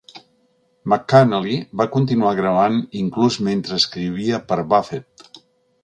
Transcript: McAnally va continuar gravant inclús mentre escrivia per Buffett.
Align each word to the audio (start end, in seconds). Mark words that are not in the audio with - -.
McAnally 0.93 1.59
va 1.83 1.87
continuar 1.97 2.33
gravant 2.41 2.81
inclús 3.05 3.39
mentre 3.51 3.81
escrivia 3.83 4.45
per 4.51 4.63
Buffett. 4.75 5.37